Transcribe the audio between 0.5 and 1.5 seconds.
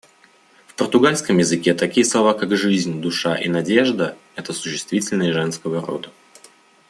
В португальском